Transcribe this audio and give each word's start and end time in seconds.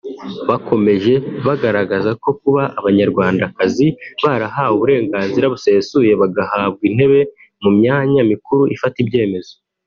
Bakomeje 0.49 1.13
bagaragaza 1.45 2.11
ko 2.23 2.29
kuba 2.39 2.63
Abanyarwandakazi 2.79 3.87
barahawe 4.23 4.73
uburenganzira 4.77 5.51
busesuye 5.53 6.11
bagahabwa 6.21 6.81
intebe 6.89 7.19
mu 7.63 7.69
myanya 7.77 8.21
mikuru 8.31 8.63
ifata 8.77 8.97
ibyemezo 9.05 9.53